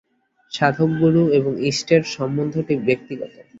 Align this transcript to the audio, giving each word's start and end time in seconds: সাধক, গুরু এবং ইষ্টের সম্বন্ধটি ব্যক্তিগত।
সাধক, 0.51 0.89
গুরু 1.01 1.23
এবং 1.37 1.53
ইষ্টের 1.69 2.01
সম্বন্ধটি 2.15 2.73
ব্যক্তিগত। 2.87 3.33